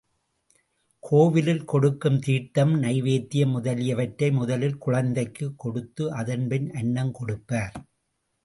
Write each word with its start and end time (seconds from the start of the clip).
கோவிலில் 0.99 1.65
கொடுக்கும் 1.65 2.19
தீர்த்தம் 2.19 2.73
நைவேத்யம் 2.83 3.51
முதலியவற்றை 3.51 4.31
முதலில் 4.31 4.77
குழந்தைக்குக் 4.77 5.55
கொடுத்து, 5.57 6.11
அதன்பின் 6.13 6.73
அன்னம் 6.73 7.13
கொடுப்பர். 7.19 7.73